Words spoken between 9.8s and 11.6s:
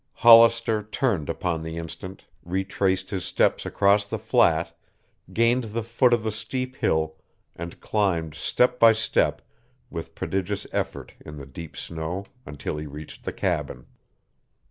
with prodigious effort in the